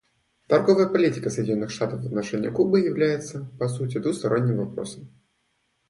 [0.47, 5.11] Торговая политика Соединенных Штатов в отношении Кубы является, по сути, двусторонним вопросом.